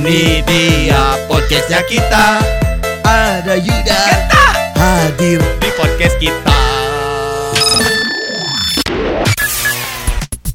Ini 0.00 0.40
dia 0.48 1.28
podcastnya 1.28 1.84
kita. 1.84 2.40
Ada 3.04 3.52
Yuda. 3.52 4.04
Hadir 4.72 5.44
di 5.60 5.68
podcast 5.76 6.16
kita. 6.16 6.60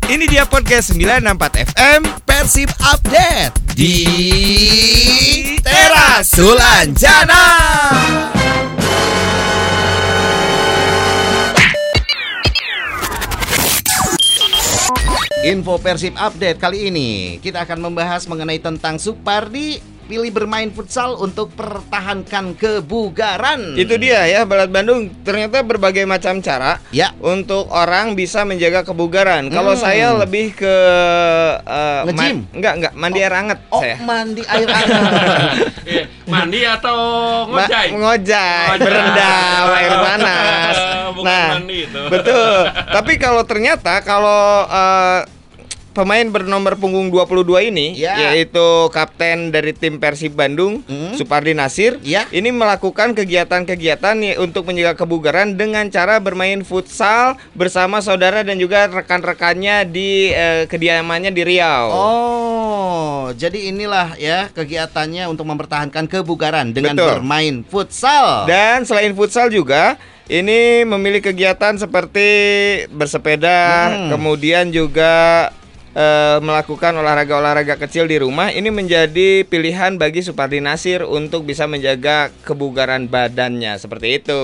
Ini 0.09 0.25
dia 0.25 0.49
podcast 0.49 0.97
964 0.97 1.61
FM 1.77 2.01
Persib 2.25 2.73
Update 2.89 3.53
di 3.77 4.01
Teras. 5.61 6.25
Sulanjana. 6.25 7.45
Info 15.45 15.77
Persib 15.77 16.17
Update 16.17 16.57
kali 16.57 16.89
ini 16.89 17.09
kita 17.37 17.61
akan 17.63 17.77
membahas 17.79 18.25
mengenai 18.25 18.57
tentang 18.57 18.97
Supardi 18.97 19.77
pilih 20.05 20.29
bermain 20.29 20.69
futsal 20.69 21.17
untuk 21.17 21.49
pertahankan 21.53 22.53
kebugaran. 22.53 23.73
Itu 23.73 23.97
dia 23.97 24.21
ya 24.23 24.41
Balat 24.41 24.69
Bandung 24.69 25.09
ternyata 25.21 25.61
berbagai 25.61 26.05
macam 26.05 26.37
cara 26.39 26.77
Ya. 26.89 27.09
untuk 27.17 27.65
orang 27.69 28.13
bisa 28.13 28.41
menjaga 28.41 28.81
kebugaran. 28.83 29.49
Kalau 29.49 29.73
Hmm. 29.73 29.81
saya 29.81 30.13
lebih 30.15 30.53
ke 30.53 30.75
uh, 31.59 32.05
Nge-gym? 32.05 32.37
ma- 32.41 32.49
enggak 32.53 32.73
enggak 32.77 32.93
mandi 32.93 33.19
air 33.19 33.33
hangat 33.33 33.59
Oh, 33.69 33.81
saya. 33.81 33.95
mandi 33.99 34.41
air 34.51 34.67
hangat. 34.67 35.01
Eh, 35.85 36.05
mandi 36.25 36.59
atau 36.63 36.97
Ma- 37.43 37.65
ngojai? 37.65 37.87
ngojai, 37.91 38.65
Ngojai. 38.69 38.81
berendam 38.81 39.65
air 39.73 39.93
panas. 40.05 40.75
Bukan 41.13 41.25
nah, 41.25 41.49
mandi 41.55 41.77
itu. 41.81 42.01
betul. 42.09 42.53
Tapi 42.69 43.13
kalau 43.17 43.41
ternyata 43.41 44.01
kalau 44.01 44.69
uh, 44.69 45.25
pemain 45.95 46.27
bernomor 46.27 46.75
punggung 46.75 47.07
22 47.07 47.63
ini 47.63 47.95
Ya. 47.95 48.19
yaitu 48.19 48.91
kapten 48.91 49.49
dari 49.49 49.71
tim 49.71 49.95
Persib 49.95 50.35
Bandung, 50.35 50.83
Hmm. 50.83 51.15
Supardi 51.15 51.55
Nasir, 51.55 51.97
Ya. 52.03 52.27
ini 52.29 52.51
melakukan 52.51 53.15
kegiatan-kegiatan 53.15 54.19
untuk 54.37 54.67
menjaga 54.67 54.99
kebugaran 54.99 55.55
dengan 55.55 55.87
cara 55.87 56.19
bermain 56.19 56.61
futsal 56.61 57.39
bersama 57.55 58.03
saudara 58.03 58.43
dan 58.43 58.59
juga 58.59 58.91
rekan-rekannya 58.91 59.87
di 59.87 60.29
eh, 60.29 60.67
kediamannya 60.67 61.31
di 61.31 61.41
Riau. 61.41 61.87
Oh, 61.89 63.21
jadi 63.31 63.71
inilah 63.71 64.19
ya 64.19 64.51
kegiatannya 64.51 65.23
untuk 65.25 65.47
mempertahankan 65.47 66.11
kebugaran 66.11 66.75
dengan 66.75 66.99
Betul. 66.99 67.23
bermain 67.23 67.55
futsal. 67.63 68.43
Dan 68.45 68.83
selain 68.83 69.15
futsal 69.15 69.47
juga 69.47 69.95
ini 70.25 70.83
memiliki 70.83 71.29
kegiatan 71.29 71.77
seperti 71.77 72.27
bersepeda, 72.89 73.61
Hmm. 73.87 74.09
kemudian 74.11 74.73
juga 74.73 75.47
eh, 75.95 76.37
melakukan 76.43 76.93
olahraga-olahraga 76.99 77.79
kecil 77.79 78.05
di 78.05 78.19
rumah. 78.19 78.51
Ini 78.51 78.69
menjadi 78.69 79.47
pilihan 79.47 79.95
bagi 79.95 80.21
Supardi 80.21 80.59
Nasir 80.59 81.07
untuk 81.07 81.47
bisa 81.47 81.65
menjaga 81.65 82.29
kebugaran 82.43 83.07
badannya 83.07 83.79
seperti 83.79 84.21
itu. 84.21 84.43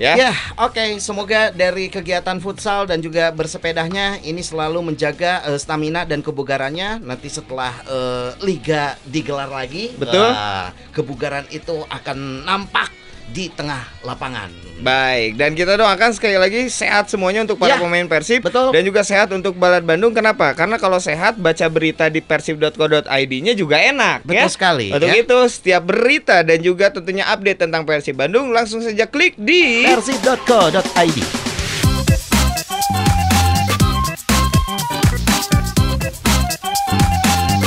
Ya. 0.00 0.16
Ya, 0.16 0.32
oke. 0.56 0.98
Semoga 0.98 1.52
dari 1.52 1.92
kegiatan 1.92 2.40
futsal 2.40 2.88
dan 2.88 3.04
juga 3.04 3.28
bersepedanya 3.28 4.16
ini 4.24 4.40
selalu 4.40 4.92
menjaga 4.92 5.44
eh, 5.46 5.60
stamina 5.60 6.02
dan 6.02 6.24
kebugarannya. 6.24 6.98
Nanti 7.04 7.28
setelah 7.30 7.70
eh, 7.86 8.30
liga 8.42 8.98
digelar 9.06 9.52
lagi, 9.52 9.92
Betul. 9.94 10.32
wah, 10.32 10.72
kebugaran 10.96 11.44
itu 11.52 11.84
akan 11.86 12.42
nampak 12.48 13.01
di 13.32 13.48
tengah 13.48 13.80
lapangan. 14.04 14.52
Baik, 14.78 15.38
dan 15.38 15.54
kita 15.54 15.78
doakan 15.78 16.10
sekali 16.10 16.34
lagi 16.34 16.66
sehat 16.66 17.06
semuanya 17.06 17.46
untuk 17.46 17.54
para 17.54 17.74
Ya, 17.74 17.78
pemain 17.78 18.02
Persib 18.04 18.42
betul. 18.42 18.74
dan 18.74 18.82
juga 18.82 19.06
sehat 19.06 19.30
untuk 19.30 19.54
Balad 19.54 19.86
Bandung. 19.86 20.10
Kenapa? 20.10 20.52
Karena 20.52 20.74
kalau 20.76 20.98
sehat 20.98 21.38
baca 21.38 21.66
berita 21.70 22.10
di 22.10 22.18
persib.co.id-nya 22.18 23.54
juga 23.54 23.78
enak 23.78 24.26
Betul 24.26 24.42
ya. 24.42 24.50
sekali, 24.50 24.90
Untuk 24.90 25.06
ya. 25.06 25.22
itu 25.22 25.38
setiap 25.46 25.86
berita 25.86 26.42
dan 26.42 26.58
juga 26.58 26.90
tentunya 26.90 27.24
update 27.30 27.62
tentang 27.62 27.86
Persib 27.86 28.18
Bandung 28.18 28.50
langsung 28.50 28.82
saja 28.82 29.06
klik 29.06 29.38
di 29.38 29.86
Persib.co.id. 29.86 31.51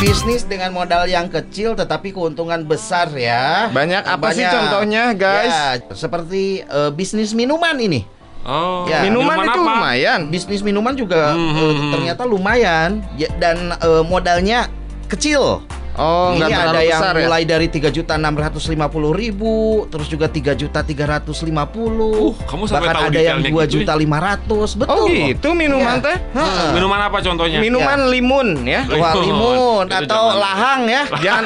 Bisnis 0.05 0.45
dengan 0.45 0.69
modal 0.69 1.09
yang 1.09 1.25
kecil 1.25 1.73
tetapi 1.73 2.13
keuntungan 2.13 2.61
besar 2.61 3.09
ya. 3.09 3.73
Banyak 3.73 4.05
apa 4.05 4.37
sih 4.37 4.45
contohnya, 4.45 5.17
guys? 5.17 5.49
Ya, 5.49 5.81
seperti 5.97 6.61
eh, 6.61 6.91
bisnis 6.93 7.33
minuman 7.33 7.73
ini. 7.81 8.05
Oh, 8.45 8.85
Ya. 8.85 9.01
minuman, 9.01 9.41
itu 9.41 9.49
apa? 9.49 9.65
lumayan. 9.65 10.19
Bisnis 10.29 10.61
minuman 10.61 10.93
juga 10.93 11.33
Hmm, 11.33 11.49
hmm. 11.57 11.89
ternyata 11.89 12.21
lumayan 12.21 13.01
ya, 13.17 13.33
dan 13.41 13.73
eh, 13.73 14.03
modalnya 14.05 14.69
kecil. 15.09 15.65
Oh, 15.95 16.35
ini 16.35 16.43
ada 16.43 16.75
terlalu 16.75 16.83
yang 16.85 16.99
besar 16.99 17.13
ya. 17.15 17.23
mulai 17.23 17.43
dari 17.43 17.67
tiga 17.67 17.87
juta 17.87 18.13
enam 18.15 18.35
ratus 18.35 18.63
lima 18.67 18.87
puluh 18.87 19.11
ribu, 19.11 19.55
terus 19.87 20.07
juga 20.07 20.27
tiga 20.27 20.51
juta 20.51 20.83
tiga 20.83 21.05
ratus 21.07 21.39
lima 21.41 21.63
puluh. 21.63 22.31
Uh, 22.31 22.35
kamu 22.43 22.63
sampai 22.67 22.79
bahkan 22.83 22.95
tahu 22.95 23.07
ada 23.07 23.19
yang 23.19 23.39
detailnya 23.39 23.51
dua 23.51 23.63
gitu 23.63 23.73
juta 23.79 23.93
lima 23.95 24.17
ratus, 24.19 24.69
betul. 24.75 24.91
Oh 24.91 25.05
gitu 25.07 25.49
minuman 25.51 25.97
Iya. 25.97 26.05
teh? 26.05 26.17
Heeh. 26.35 26.67
Minuman 26.75 26.99
apa 26.99 27.17
contohnya? 27.19 27.57
Minuman 27.59 27.99
limun 28.07 28.47
ya. 28.63 28.81
Wah, 28.91 29.13
limun 29.15 29.85
Itu 29.87 29.95
atau 30.03 30.23
zaman- 30.29 30.39
lahang 30.39 30.81
ya. 30.83 31.01
jangan 31.25 31.43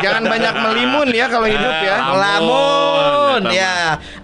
jangan 0.00 0.22
banyak 0.24 0.54
melimun 0.56 1.08
ya 1.12 1.26
kalau 1.28 1.46
hidup 1.46 1.76
ya. 1.78 1.96
Eh, 1.96 2.00
Ampun, 2.00 2.16
Lamun 2.16 3.40
ya, 3.52 3.52
ya. 3.52 3.74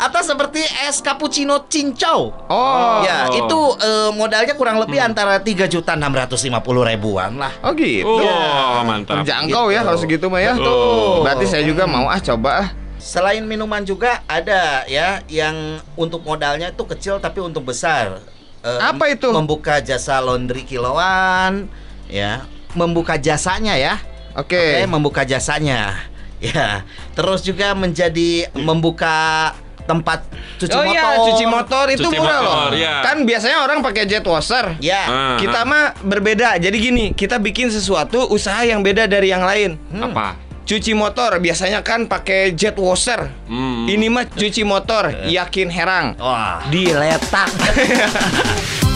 Atau 0.01 0.25
seperti 0.25 0.65
es 0.89 0.99
cappuccino 0.99 1.69
cincau. 1.69 2.33
Oh. 2.49 3.05
Ya, 3.05 3.29
itu 3.29 3.61
eh, 3.79 4.11
modalnya 4.12 4.57
kurang 4.57 4.81
lebih 4.81 4.97
antara 4.97 5.37
tiga 5.39 5.69
juta 5.69 5.93
enam 5.93 6.11
ratus 6.11 6.41
lima 6.43 6.65
puluh 6.65 6.83
ribuan 6.83 7.37
lah. 7.37 7.53
Oh 7.61 7.77
gitu. 7.77 8.09
Oh, 8.09 8.81
mantap. 8.83 9.25
Terjangkau 9.43 9.67
Gitu. 9.69 9.75
ya 9.75 9.81
kalau 9.83 9.99
segitu 9.99 10.27
mah 10.31 10.41
ya. 10.41 10.53
Betul. 10.55 11.23
Berarti 11.27 11.45
saya 11.51 11.63
juga 11.67 11.85
mau 11.85 12.07
ah 12.07 12.21
coba 12.23 12.51
ah. 12.63 12.69
Selain 13.03 13.43
minuman 13.43 13.83
juga 13.83 14.23
ada 14.31 14.87
ya 14.87 15.27
yang 15.27 15.83
untuk 15.99 16.23
modalnya 16.23 16.71
itu 16.71 16.87
kecil 16.87 17.19
tapi 17.19 17.43
untuk 17.43 17.67
besar. 17.67 18.23
Eh, 18.63 18.79
Apa 18.79 19.11
itu? 19.11 19.27
Membuka 19.35 19.83
jasa 19.83 20.23
laundry 20.23 20.63
kiloan, 20.63 21.67
ya, 22.07 22.47
membuka 22.79 23.19
jasanya 23.19 23.75
ya. 23.75 23.99
Oke. 24.39 24.55
Oke, 24.55 24.87
membuka 24.87 25.27
jasanya. 25.27 25.99
Ya. 26.39 26.87
Terus 27.15 27.43
juga 27.43 27.71
menjadi 27.75 28.51
membuka 28.55 29.51
tempat 29.82 30.22
cuci 30.56 30.72
oh 30.72 30.82
motor. 30.82 30.94
iya, 30.94 31.04
cuci 31.19 31.44
motor 31.44 31.84
itu 31.88 32.06
Cuci 32.06 32.16
murah 32.16 32.38
motor, 32.38 32.70
loh. 32.70 32.78
iya. 32.78 32.94
Kan 33.03 33.16
biasanya 33.22 33.59
orang 33.60 33.78
pakai 33.81 34.04
jet 34.06 34.22
washer. 34.22 34.78
Ya. 34.78 35.03
Ah, 35.04 35.37
Kita 35.37 35.62
ah. 35.62 35.69
mah 35.69 35.84
berbeda. 35.98 36.54
Jadi 36.56 36.76
gini, 36.78 37.04
kita 37.10 37.37
bikin 37.37 37.66
sesuatu 37.66 38.26
usaha 38.26 38.62
yang 38.62 38.81
beda 38.81 39.04
dari 39.04 39.28
yang 39.28 39.43
lain. 39.43 39.75
apa? 39.93 40.38
Cuci 40.62 40.94
motor 40.94 41.34
biasanya 41.37 41.82
kan 41.82 42.06
pakai 42.06 42.54
jet 42.54 42.78
washer. 42.78 43.26
Hmm. 43.50 43.84
Ini 43.84 44.06
mah 44.06 44.25
cuci 44.25 44.62
motor, 44.62 45.10
yakin 45.26 45.69
herang. 45.69 46.14
Wah. 46.16 46.62
Diletak. 46.70 47.50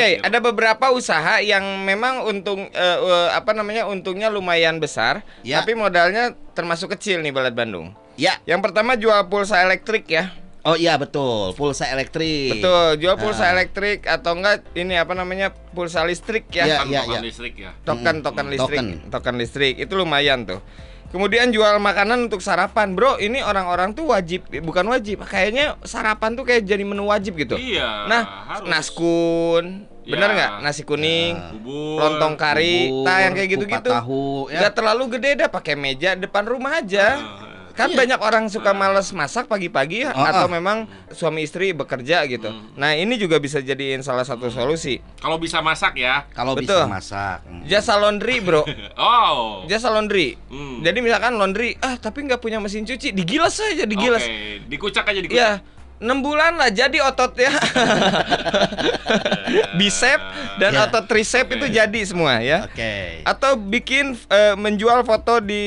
Oke, 0.00 0.10
ada 0.18 0.38
beberapa 0.40 0.86
usaha 0.90 1.38
yang 1.38 1.62
memang 1.80 2.24
untung 2.24 2.66
eh, 2.66 2.98
eh, 2.98 3.28
apa 3.30 3.52
namanya 3.52 3.84
untungnya 3.84 4.26
lumayan 4.26 4.76
besar, 4.76 5.20
Ya. 5.40 5.60
tapi 5.60 5.72
modalnya 5.72 6.32
termasuk 6.52 6.92
kecil 6.92 7.20
nih 7.20 7.30
Balad 7.30 7.52
Bandung. 7.52 7.92
Ya. 8.16 8.40
Yang 8.44 8.60
pertama 8.64 8.96
jual 8.96 9.28
pulsa 9.28 9.60
elektrik 9.60 10.08
ya. 10.08 10.32
Oh 10.60 10.76
iya 10.76 10.96
betul, 10.96 11.56
pulsa 11.56 11.88
elektrik. 11.88 12.60
Betul, 12.60 13.00
jual 13.00 13.16
pulsa 13.16 13.48
Ah. 13.48 13.56
elektrik 13.56 14.04
atau 14.04 14.36
enggak 14.36 14.60
ini 14.74 14.92
apa 14.92 15.16
namanya 15.16 15.56
pulsa 15.72 16.04
listrik 16.04 16.52
ya. 16.52 16.64
Iya, 16.64 16.76
Token- 16.78 16.90
iya, 16.90 17.00
token 17.00 17.12
iya. 17.12 17.20
listrik 17.24 17.54
ya. 17.56 17.70
Token 17.80 18.14
Hmm, 18.16 18.24
token 18.24 18.44
hmm, 18.44 18.52
listrik, 18.52 18.76
token. 18.76 18.86
token 19.08 19.34
listrik 19.36 19.74
itu 19.76 19.92
lumayan 19.94 20.44
tuh. 20.44 20.60
Kemudian 21.10 21.50
jual 21.50 21.82
makanan 21.82 22.30
untuk 22.30 22.38
sarapan, 22.38 22.94
bro. 22.94 23.18
Ini 23.18 23.42
orang-orang 23.42 23.98
tuh 23.98 24.14
wajib, 24.14 24.46
bukan 24.62 24.86
wajib. 24.86 25.26
Kayaknya 25.26 25.74
sarapan 25.82 26.38
tuh 26.38 26.46
kayak 26.46 26.62
jadi 26.62 26.86
menu 26.86 27.10
wajib 27.10 27.34
gitu. 27.34 27.58
Iya. 27.58 28.06
Nah, 28.06 28.22
harus. 28.46 28.70
naskun, 28.70 29.89
bener 30.02 30.28
Ya. 30.28 30.34
nggak? 30.34 30.50
Nasi 30.60 30.82
kuning, 30.82 31.34
Bubur. 31.56 31.96
lontong 31.98 32.34
kari, 32.34 32.88
Bubur, 32.88 33.04
nah 33.04 33.18
yang 33.20 33.32
kayak 33.32 33.48
gitu-gitu. 33.50 33.90
tahu, 33.90 34.24
ya. 34.46 34.58
Nggak 34.58 34.74
terlalu 34.74 35.04
gede 35.14 35.30
dah, 35.36 35.48
pakai 35.48 35.74
meja 35.74 36.12
depan 36.12 36.44
rumah 36.44 36.78
aja. 36.78 37.06
Ah. 37.16 37.48
Kan 37.70 37.94
banyak 37.94 38.18
orang 38.18 38.44
suka 38.46 38.70
males 38.70 39.08
masak 39.10 39.46
pagi-pagi 39.46 40.04
ya, 40.04 40.12
Oh, 40.12 40.20
atau 40.20 40.44
ah. 40.44 40.52
memang 40.52 40.84
suami 41.08 41.40
istri 41.40 41.72
bekerja 41.72 42.26
gitu. 42.26 42.50
Hmm. 42.50 42.76
Nah 42.76 42.92
ini 42.92 43.16
juga 43.16 43.38
bisa 43.38 43.56
jadiin 43.58 44.00
salah 44.00 44.20
satu 44.20 44.48
solusi. 44.48 45.00
Kalau 45.16 45.36
bisa 45.36 45.60
masak 45.60 45.96
ya. 45.96 46.28
Kalau 46.28 46.52
Betul. 46.52 46.76
bisa 46.76 46.84
masak. 46.84 47.40
Hmm. 47.42 47.64
Jasa 47.64 47.96
laundry 47.96 48.36
bro, 48.38 48.66
Oh. 48.98 49.64
jasa 49.64 49.88
laundry. 49.88 50.36
Hmm. 50.46 50.82
Jadi 50.82 50.98
misalkan 50.98 51.32
laundry, 51.34 51.72
ah 51.78 51.96
tapi 51.96 52.20
nggak 52.22 52.38
punya 52.38 52.58
mesin 52.58 52.84
cuci, 52.84 53.10
digilas 53.10 53.56
saja, 53.56 53.84
digilas. 53.84 54.22
Oke, 54.22 54.60
dikucak 54.66 55.04
aja 55.06 55.20
dikucak. 55.22 55.40
Ya, 55.40 55.50
6 56.00 56.24
bulan 56.24 56.56
lah 56.56 56.72
jadi 56.72 57.04
ototnya. 57.04 57.52
Bicep 59.78 60.20
dan 60.56 60.72
Ya. 60.72 60.86
otot 60.86 61.04
tricep 61.04 61.44
itu 61.50 61.66
jadi 61.68 62.00
semua 62.02 62.40
ya. 62.40 62.64
Oke. 62.64 63.20
Atau 63.22 63.56
bikin 63.56 64.16
eh, 64.28 64.54
menjual 64.56 65.04
foto 65.04 65.38
di 65.38 65.64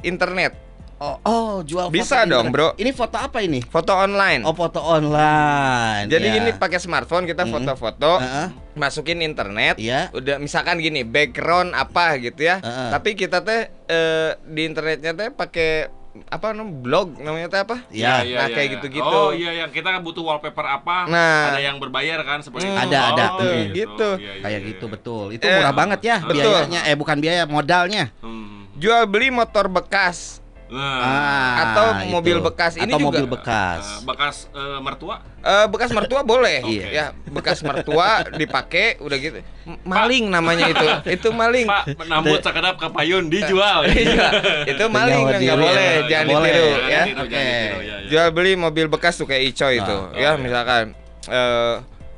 internet. 0.00 0.64
Oh, 0.96 1.20
oh, 1.28 1.52
jual 1.60 1.92
foto 1.92 1.94
Bisa 1.94 2.24
di 2.24 2.32
dong, 2.32 2.48
internet. 2.48 2.72
bro. 2.72 2.80
Ini 2.80 2.90
foto 2.96 3.16
apa 3.20 3.44
ini? 3.44 3.60
Foto 3.60 3.92
online. 3.92 4.48
Oh, 4.48 4.56
foto 4.56 4.80
online. 4.80 6.08
Jadi 6.08 6.24
ya. 6.24 6.34
gini 6.40 6.50
pakai 6.56 6.80
smartphone 6.80 7.28
kita 7.28 7.44
foto-foto, 7.44 8.16
Heeh. 8.16 8.48
masukin 8.72 9.20
internet. 9.20 9.76
Iya. 9.76 10.08
Udah 10.16 10.40
misalkan 10.40 10.80
gini 10.80 11.04
background 11.04 11.76
apa 11.76 12.16
gitu 12.16 12.48
ya. 12.48 12.64
Heeh. 12.64 12.88
Tapi 12.96 13.12
kita 13.12 13.44
teh 13.44 13.68
eh, 13.68 14.40
di 14.40 14.62
internetnya 14.64 15.12
teh 15.12 15.28
pakai 15.28 15.92
apa 16.26 16.50
namanya 16.50 16.76
blog 16.80 17.08
namanya 17.16 17.46
teh 17.48 17.60
apa? 17.60 17.76
Ya, 17.88 18.20
nah, 18.22 18.48
kayak 18.48 18.68
gitu-gitu. 18.78 19.04
Oh 19.06 19.30
iya 19.30 19.64
yang 19.64 19.70
kita 19.70 19.92
butuh 19.98 20.22
wallpaper 20.22 20.62
apa? 20.62 21.04
Nah. 21.06 21.50
ada 21.50 21.60
yang 21.60 21.76
berbayar 21.76 22.20
kan 22.22 22.40
seperti 22.40 22.64
Hmm, 22.64 22.76
itu. 22.76 22.84
ada, 22.88 23.00
ada. 23.10 23.24
Oh, 23.34 23.40
Gitu, 23.40 23.72
gitu. 23.72 24.08
Iya, 24.16 24.32
iya, 24.32 24.42
Kayak 24.42 24.60
iya, 24.60 24.68
gitu 24.70 24.84
iya. 24.84 24.92
betul. 24.92 25.24
Itu 25.32 25.44
Eh, 25.44 25.54
murah 25.54 25.74
banget 25.74 26.00
ya 26.00 26.16
betul. 26.20 26.34
biayanya. 26.46 26.80
Eh 26.84 26.94
bukan 26.94 27.16
biaya, 27.18 27.42
modalnya. 27.44 28.04
Hmm. 28.20 28.68
Jual 28.76 29.04
beli 29.04 29.28
motor 29.28 29.66
bekas 29.66 30.44
Nah, 30.66 30.98
Ah, 30.98 31.52
atau 31.62 31.86
itu. 31.96 32.10
mobil 32.10 32.36
bekas. 32.40 32.74
Ini 32.74 32.90
Atau 32.90 32.98
juga- 32.98 33.22
mobil 33.22 33.26
bekas. 33.30 33.82
eh, 33.82 33.98
bekas 34.02 34.36
eh, 34.50 34.78
mertua? 34.80 35.16
Eh, 35.38 35.66
bekas 35.68 35.90
mertua 35.90 36.20
boleh, 36.20 36.58
Iya. 36.60 36.86
ya 36.90 37.04
bekas 37.24 37.62
mertua 37.62 38.08
dipakai 38.32 38.98
udah 38.98 39.14
gitu. 39.16 39.38
M- 39.64 39.78
Maling 39.84 40.26
namanya 40.26 40.66
itu, 40.66 40.82
itu 41.08 41.28
maling. 41.30 41.64
Pak, 41.64 42.02
nambut 42.02 42.42
sakedap 42.42 42.74
ke 42.74 42.86
payun 42.88 43.30
dijual. 43.30 43.86
Iya, 43.86 44.26
itu 44.66 44.84
maling 44.88 45.22
nggak 45.38 45.54
boleh, 45.56 45.86
ya. 45.86 46.02
jangan 46.08 46.26
Boleh. 46.28 46.50
ditiru 46.50 46.66
ya. 46.66 46.74
Oke. 46.74 46.90
jangan 46.90 47.06
ditiru, 47.06 47.78
ya, 47.80 47.94
ya. 47.96 47.96
Jual 48.08 48.28
beli 48.32 48.52
mobil 48.54 48.86
bekas 48.86 49.14
tuh 49.14 49.24
kayak 49.24 49.42
Ico 49.46 49.68
itu, 49.68 49.96
Ah, 50.04 50.10
ya 50.12 50.28
oh, 50.28 50.34
iya. 50.34 50.42
misalkan 50.42 50.84
eh 51.26 51.74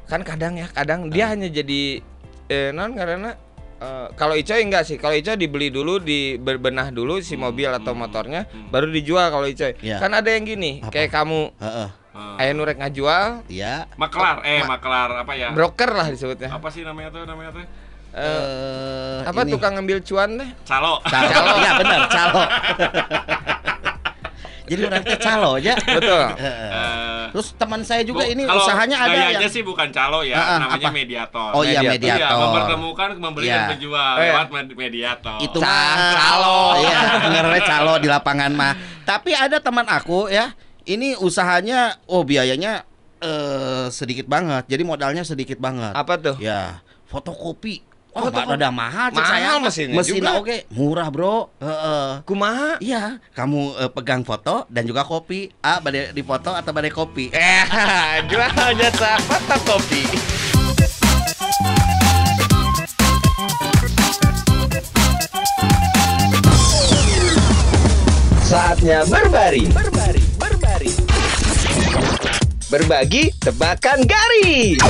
kan 0.06 0.20
kadang 0.22 0.56
ya, 0.56 0.66
kadang 0.68 1.00
dia 1.08 1.28
hanya 1.28 1.46
jadi 1.46 2.00
eh 2.46 2.72
non 2.72 2.92
karena 2.92 3.36
eh, 3.78 4.06
kalau 4.12 4.34
Ico 4.34 4.54
enggak 4.54 4.84
sih, 4.84 4.96
kalau 4.96 5.14
Ico 5.14 5.34
dibeli 5.34 5.68
dulu, 5.68 5.98
dibenah 5.98 6.90
dulu 6.90 7.18
si 7.18 7.34
mobil 7.34 7.68
atau 7.68 7.92
motornya, 7.92 8.44
hmm. 8.44 8.68
baru 8.68 8.88
dijual 8.88 9.28
kalau 9.28 9.44
Ico. 9.44 9.70
Iya. 9.78 9.98
Kan 9.98 10.12
ada 10.12 10.28
yang 10.28 10.42
gini, 10.42 10.80
Apa? 10.80 10.90
kayak 10.90 11.10
kamu 11.10 11.50
Heeh. 11.56 11.88
Ah. 12.12 12.34
ayah 12.36 12.50
nurek 12.50 12.76
ngajual, 12.76 13.46
Ya. 13.46 13.86
Maklar, 13.94 14.42
eh 14.42 14.62
maklar 14.62 15.22
apa 15.22 15.32
ya? 15.32 15.54
broker 15.54 15.94
lah 15.94 16.10
disebutnya. 16.10 16.50
Apa 16.50 16.66
sih 16.68 16.82
namanya 16.82 17.14
tuh 17.14 17.22
namanya 17.22 17.54
tuh? 17.54 17.62
Eh, 18.08 18.18
Eh, 18.18 19.16
apa 19.22 19.44
ini. 19.44 19.52
tukang 19.52 19.76
ngambil 19.76 20.02
cuan 20.02 20.34
teh? 20.34 20.48
Calo. 20.64 20.98
Calo. 21.04 21.54
Iya 21.60 21.70
benar, 21.78 22.00
calo. 22.10 22.42
Jadi 24.68 24.80
orang 24.84 25.00
teh 25.00 25.16
calo 25.16 25.50
aja. 25.56 25.74
Betul. 25.78 26.24
Heeh. 26.36 26.70
Eh, 27.28 27.32
Terus 27.36 27.48
teman 27.54 27.80
saya 27.84 28.02
juga 28.02 28.24
Bu, 28.24 28.32
ini 28.32 28.42
kalau 28.42 28.64
usahanya 28.64 28.96
ada 28.98 29.18
yang 29.30 29.44
sih 29.46 29.60
bukan 29.60 29.88
calo 29.92 30.24
ya, 30.24 30.34
Ah, 30.34 30.42
ah, 30.42 30.58
namanya 30.64 30.88
apa? 30.88 30.96
mediator. 30.96 31.50
Oh 31.52 31.62
iya 31.62 31.80
Mediator. 31.84 32.24
Iya, 32.24 32.40
mempertemukan 32.40 33.08
membeli 33.16 33.44
Iya. 33.44 33.54
dan 33.54 33.64
menjual 33.76 34.12
iya. 34.16 34.22
lewat 34.24 34.46
med- 34.48 34.76
mediator. 34.76 35.38
itu 35.38 35.58
Ca- 35.60 35.68
mah 35.68 35.96
calo. 36.16 36.60
Iya, 36.82 36.98
dengernya 37.28 37.60
calo 37.62 37.92
di 38.00 38.08
lapangan 38.08 38.52
mah. 38.52 38.72
Tapi 39.04 39.30
ada 39.32 39.60
teman 39.60 39.84
aku 39.84 40.28
ya, 40.28 40.56
ini 40.84 41.12
usahanya 41.14 42.00
oh 42.04 42.24
biayanya 42.24 42.88
eh 43.18 43.86
sedikit 43.90 44.24
banget. 44.24 44.64
Jadi 44.66 44.82
modalnya 44.82 45.22
sedikit 45.22 45.58
banget. 45.58 45.92
Apa 45.92 46.16
tuh? 46.16 46.36
Ya, 46.38 46.80
fotokopi. 47.06 47.87
Oh, 48.18 48.26
Fotokopi. 48.26 48.54
ada 48.54 48.68
mahal 48.68 49.06
cek 49.08 49.16
Mahal 49.16 49.30
saya. 49.30 49.62
mesinnya 49.62 49.96
Mesin 49.96 50.14
juga. 50.18 50.30
oke, 50.36 50.56
murah, 50.70 51.08
Bro. 51.08 51.36
Heeh. 51.58 52.08
Kumaha? 52.22 52.70
Iya, 52.78 53.02
kamu 53.32 53.60
eh, 53.78 53.90
pegang 53.90 54.22
foto 54.22 54.66
dan 54.66 54.82
juga 54.82 55.02
kopi. 55.02 55.54
Ah, 55.60 55.78
badai 55.78 56.10
di 56.10 56.22
foto 56.22 56.50
atau 56.50 56.70
badai 56.70 56.90
kopi. 56.90 57.30
Eh, 57.38 57.64
jual 58.26 58.50
jasa 58.74 59.16
fotokopi. 59.22 60.02
Saatnya 68.40 69.04
berbari. 69.04 69.68
Berbari, 69.68 70.22
berbari. 70.40 70.92
Berbagi 72.68 73.32
tebakan 73.38 74.04
garis. 74.04 74.80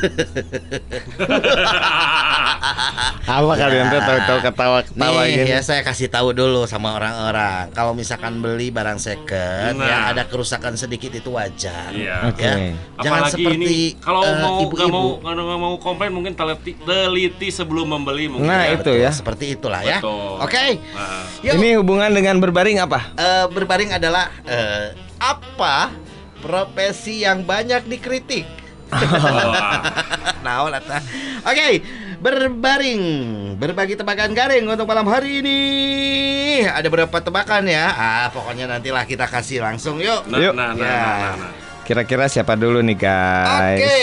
Apa 3.30 3.52
kalian 3.54 3.84
tuh 3.88 4.00
tahu-tahu 4.00 4.38
ketawa-ketawa 4.42 5.20
Nih, 5.22 5.32
gitu? 5.32 5.44
ya 5.48 5.60
saya 5.62 5.80
kasih 5.80 6.08
tahu 6.10 6.32
dulu 6.32 6.66
sama 6.66 6.98
orang-orang. 6.98 7.70
Kalau 7.70 7.92
misalkan 7.94 8.40
beli 8.40 8.68
barang 8.68 8.98
second 8.98 9.48
Nah. 9.70 9.86
ya 9.86 9.96
ada 10.10 10.22
kerusakan 10.26 10.74
sedikit 10.74 11.12
itu 11.12 11.30
wajar. 11.30 11.92
Iya. 11.94 12.28
Oke. 12.28 12.42
Ya. 12.42 12.54
Jangan 13.00 13.20
Apalagi 13.22 13.32
seperti 13.38 13.56
ini 13.56 13.76
kalau 13.96 14.20
eh, 14.22 14.36
mau 14.36 14.56
ibu-ibu. 14.60 14.90
mau 14.90 15.06
kalau 15.22 15.42
nggak 15.46 15.60
mau 15.60 15.74
komplain 15.78 16.10
mungkin 16.10 16.32
teliti, 16.34 16.74
teliti 16.76 17.48
sebelum 17.48 17.86
membeli 17.88 18.26
mungkin. 18.28 18.50
Nah, 18.50 18.66
ya. 18.66 18.74
itu 18.74 18.90
Betul, 18.90 18.96
ya. 18.98 19.10
Seperti 19.14 19.44
itulah 19.54 19.80
ya. 19.82 19.98
Betul. 20.02 20.34
Oke. 20.42 20.64
Nah, 20.90 21.24
Yuk. 21.40 21.54
Ini 21.56 21.68
hubungan 21.78 22.10
dengan 22.10 22.36
berbaring 22.38 22.78
apa? 22.78 23.14
Eh, 23.14 23.46
berbaring 23.48 23.90
adalah 23.94 24.28
eh, 24.44 24.92
apa 25.16 25.90
profesi 26.40 27.22
yang 27.22 27.44
banyak 27.44 27.84
dikritik? 27.86 28.46
Nah, 30.40 30.64
Lata. 30.66 30.98
Oke, 31.44 31.84
berbaring, 32.18 33.02
berbagi 33.56 33.94
tebakan 33.94 34.32
garing 34.32 34.64
untuk 34.64 34.88
malam 34.88 35.04
hari 35.04 35.40
ini. 35.40 35.60
Ada 36.64 36.88
berapa 36.88 37.12
tebakan 37.12 37.68
ya? 37.68 37.86
Ah, 37.90 38.26
pokoknya 38.32 38.64
nantilah 38.66 39.04
kita 39.04 39.28
kasih 39.28 39.60
langsung 39.60 40.00
yuk. 40.00 40.24
nah, 40.26 40.38
Yuk. 40.40 40.52
nah, 40.56 40.72
nah, 40.72 40.80
Ya. 40.80 40.88
nah, 40.90 41.16
nah, 41.16 41.34
nah. 41.38 41.52
Kira-kira 41.84 42.30
siapa 42.30 42.54
dulu 42.54 42.80
nih 42.80 42.96
guys? 42.96 43.82
Oke. 43.82 44.00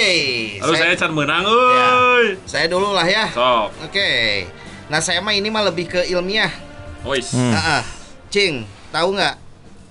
Lalu 0.60 0.74
saya 0.76 0.94
can 0.94 1.12
menang, 1.16 1.44
euy. 1.48 2.36
saya 2.44 2.66
dulu 2.68 2.92
lah 2.92 3.08
ya. 3.08 3.32
Sok. 3.32 3.68
Oke. 3.88 4.12
Nah, 4.88 5.00
saya 5.00 5.24
mah 5.24 5.32
ini 5.32 5.48
mah 5.48 5.64
lebih 5.64 5.88
ke 5.88 6.02
ilmiah. 6.06 6.52
Ois. 7.02 7.32
Hmm. 7.32 7.56
Cing, 8.28 8.68
tahu 8.92 9.16
nggak? 9.16 9.36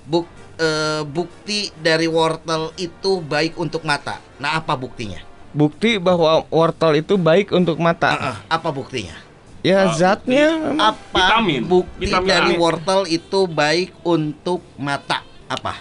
Buk 0.06 0.28
eh, 0.56 1.02
bukti 1.02 1.70
dari 1.76 2.06
wortel 2.06 2.72
itu 2.76 3.20
baik 3.20 3.56
untuk 3.56 3.82
mata. 3.82 4.18
Nah, 4.36 4.56
apa 4.56 4.74
buktinya? 4.74 5.20
Bukti 5.50 5.96
bahwa 5.96 6.44
wortel 6.48 6.96
itu 6.96 7.16
baik 7.16 7.48
untuk 7.50 7.76
mata. 7.76 8.08
Ah, 8.10 8.20
ah. 8.20 8.36
Apa 8.50 8.68
buktinya? 8.68 9.16
Ya 9.64 9.82
Ah, 9.82 9.92
zatnya. 9.92 10.76
Apa 10.76 11.16
Vitamin. 11.16 11.64
bukti 11.64 12.06
Vitamin 12.06 12.28
dari 12.28 12.52
A. 12.54 12.60
wortel 12.60 13.02
itu 13.06 13.40
baik 13.44 13.96
untuk 14.02 14.60
mata? 14.76 15.24
Apa? 15.46 15.80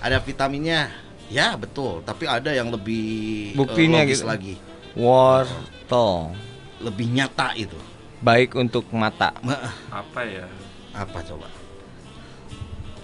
Ada 0.00 0.18
vitaminnya? 0.18 0.90
Ya 1.28 1.54
betul. 1.54 2.02
Tapi 2.02 2.26
ada 2.26 2.50
yang 2.50 2.68
lebih 2.68 3.06
eh, 3.48 3.56
Buktinya 3.56 4.02
logis 4.02 4.18
gitu. 4.18 4.26
lagi, 4.26 4.54
Wortel 4.92 6.34
lebih 6.80 7.06
nyata 7.08 7.54
itu. 7.54 7.78
baik 8.18 8.54
untuk 8.54 8.86
mata. 8.90 9.34
Ma- 9.40 9.70
Apa 9.88 10.22
ya? 10.22 10.46
Apa 10.92 11.22
coba? 11.22 11.46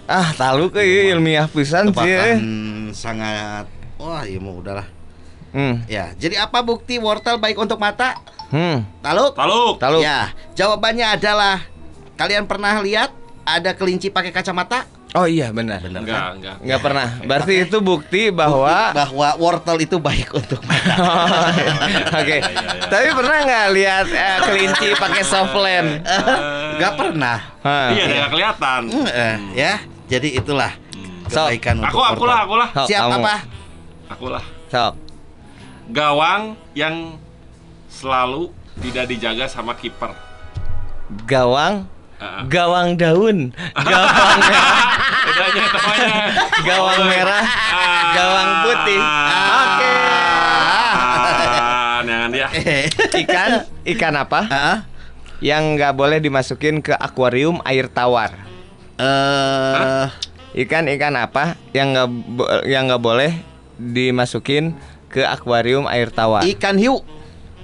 Ah, 0.09 0.33
tahu 0.33 0.73
ke 0.73 0.81
ieu 0.81 1.13
ilmiah 1.13 1.45
pisan 1.45 1.93
sih. 1.93 2.09
Eh. 2.09 2.41
sangat. 2.97 3.69
Wah, 4.01 4.25
iya 4.25 4.41
mau 4.41 4.57
udahlah. 4.57 4.89
Hmm. 5.53 5.85
Ya, 5.85 6.17
jadi 6.17 6.41
apa 6.49 6.65
bukti 6.65 6.97
wortel 6.97 7.37
baik 7.37 7.61
untuk 7.61 7.77
mata? 7.77 8.17
Hmm. 8.49 8.81
Taluk? 9.05 9.37
Taluk. 9.37 9.77
Taluk. 9.77 10.01
Ya, 10.01 10.33
jawabannya 10.57 11.13
adalah 11.13 11.61
kalian 12.17 12.49
pernah 12.49 12.81
lihat 12.81 13.13
ada 13.45 13.77
kelinci 13.77 14.09
pakai 14.09 14.33
kacamata? 14.33 14.89
Oh 15.17 15.25
iya 15.25 15.49
benar. 15.49 15.81
Benar 15.81 16.05
Enggak, 16.05 16.21
kan? 16.21 16.33
enggak. 16.37 16.55
Nggak 16.61 16.81
pernah. 16.85 17.07
Berarti 17.25 17.53
Oke. 17.57 17.65
itu 17.65 17.77
bukti 17.81 18.21
bahwa 18.29 18.93
bahwa 18.93 19.29
wortel 19.41 19.77
itu 19.81 19.97
baik 19.97 20.29
untuk 20.37 20.61
mata. 20.65 20.93
Oke. 22.21 22.37
Iya, 22.37 22.45
iya, 22.45 22.61
iya. 22.65 22.85
Tapi 22.89 23.07
pernah 23.17 23.37
nggak 23.45 23.67
lihat 23.73 24.05
eh, 24.09 24.37
kelinci 24.45 24.87
pakai 24.97 25.23
softland? 25.25 25.89
Gak 26.77 26.93
pernah. 26.93 27.37
Hah. 27.65 27.89
Iya, 27.89 28.03
nggak 28.05 28.29
kelihatan. 28.37 28.81
Hmm, 28.93 29.07
eh, 29.09 29.35
ya, 29.57 29.73
jadi 30.09 30.29
itulah 30.35 30.73
Hmm. 30.89 31.23
kebaikan 31.29 31.75
untuk 31.79 31.93
Aku, 31.93 32.01
aku 32.03 32.23
lah, 32.25 32.37
aku 32.43 32.55
lah. 32.55 32.69
Sok, 32.73 32.87
Siap 32.89 33.01
kamu. 33.05 33.21
apa? 33.21 33.35
Aku 34.09 34.25
lah. 34.27 34.43
Sok. 34.67 34.93
Gawang 35.87 36.41
yang 36.73 37.17
selalu 37.87 38.49
tidak 38.79 39.05
dijaga 39.05 39.45
sama 39.45 39.73
kiper. 39.73 40.09
Gawang 41.23 41.85
Heeh. 42.17 42.41
gawang 42.47 42.93
daun, 42.93 43.53
gawang 43.71 44.37
merah, 44.43 44.75
Bedanya 45.23 45.63
namanya. 45.69 46.15
gawang 46.67 47.01
merah, 47.05 47.43
Ah. 47.45 48.11
gawang 48.11 48.49
putih. 48.61 49.01
Oke. 49.55 49.93
Ah, 50.69 51.99
jangan 52.03 52.29
dia. 52.29 52.47
Ikan, 53.21 53.49
ikan 53.87 54.13
apa 54.15 54.39
Heeh. 54.45 54.77
yang 55.41 55.73
nggak 55.73 55.93
boleh 55.93 56.17
dimasukin 56.17 56.81
ke 56.81 56.91
akuarium 56.91 57.61
air 57.63 57.87
tawar? 57.87 58.48
Eh, 58.99 60.05
Ikan-ikan 60.59 61.15
apa 61.15 61.55
yang 61.71 61.93
nggak 61.93 62.09
yang 62.65 62.89
nggak 62.89 62.99
boleh 62.99 63.31
dimasukin 63.77 64.75
ke 65.07 65.21
akuarium 65.21 65.85
air 65.85 66.09
tawar? 66.09 66.43
ikan 66.43 66.75
hiu. 66.75 66.99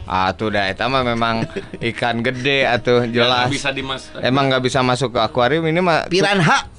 Ah 0.06 0.30
tuh 0.32 0.54
dah, 0.54 0.70
itu 0.70 0.86
mah 0.86 1.02
memang 1.02 1.50
ikan 1.84 2.22
gede 2.22 2.64
atau 2.64 3.04
jelas. 3.04 3.50
Bisa 3.50 3.74
dimas. 3.74 4.14
Emang 4.22 4.48
nggak 4.48 4.64
bisa 4.64 4.80
masuk 4.80 5.12
ke 5.12 5.20
akuarium 5.20 5.66
ini 5.66 5.82
mah 5.82 6.06
Piranha. 6.06 6.70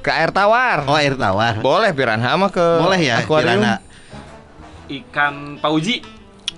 ke 0.00 0.10
air 0.10 0.28
tawar. 0.28 0.84
Oh, 0.84 0.96
air 0.96 1.12
tawar. 1.14 1.60
Boleh 1.60 1.92
piranha 1.92 2.34
mah 2.34 2.48
ke 2.48 2.60
Boleh 2.60 3.00
ya, 3.00 3.20
akuarium. 3.20 3.60
piranha. 3.60 3.74
Ikan 4.86 5.60
pauji. 5.60 6.00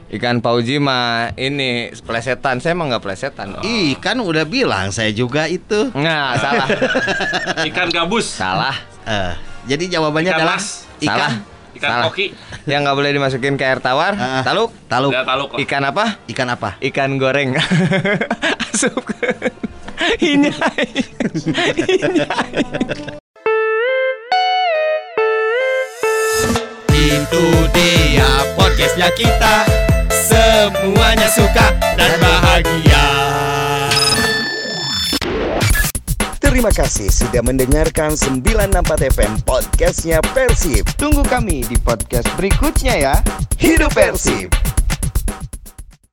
Ikan 0.07 0.39
pauji 0.39 0.79
mah 0.79 1.35
ini 1.35 1.91
plesetan. 2.07 2.63
Saya 2.63 2.79
mah 2.79 2.87
nggak 2.87 3.03
plesetan. 3.03 3.59
Ih, 3.61 3.99
kan 3.99 4.23
udah 4.23 4.47
bilang 4.47 4.95
saya 4.95 5.11
juga 5.11 5.51
itu. 5.51 5.91
Nggak 5.91 6.31
salah. 6.43 6.69
Ikan 7.67 7.89
gabus. 7.91 8.27
salah. 8.31 8.77
Eh, 9.03 9.35
jadi 9.67 9.99
jawabannya 9.99 10.31
Ikan 10.31 10.39
adalah 10.39 10.59
mas. 10.59 10.87
ikan 10.97 11.11
Salah. 11.11 11.33
Ikan 11.77 11.91
Salah. 11.91 12.05
koki. 12.07 12.27
Yang 12.65 12.81
nggak 12.87 12.97
boleh 12.97 13.11
dimasukin 13.13 13.55
ke 13.59 13.65
air 13.67 13.81
tawar. 13.83 14.15
Ah. 14.15 14.43
Taluk. 14.47 14.71
taluk. 14.87 15.11
Taluk. 15.11 15.51
Ikan 15.59 15.83
apa? 15.83 16.23
Ikan 16.31 16.49
apa? 16.49 16.79
Ikan 16.79 17.11
goreng. 17.19 17.59
Asup. 18.71 19.03
Inyai. 20.23 20.87
Itu 26.95 27.45
dia 27.75 28.29
podcastnya 28.55 29.11
kita 29.13 29.75
Semuanya 30.87 31.26
suka 31.35 31.75
dan 31.99 32.14
bahagia 32.23 33.07
Terima 36.38 36.71
kasih 36.71 37.11
sudah 37.11 37.43
mendengarkan 37.43 38.14
964 38.14 39.11
FM 39.19 39.33
podcastnya 39.43 40.23
Persib. 40.31 40.87
Tunggu 40.95 41.26
kami 41.26 41.66
di 41.66 41.75
podcast 41.83 42.31
berikutnya 42.38 42.95
ya. 43.02 43.14
Hidup 43.59 43.99
Persib! 43.99 44.55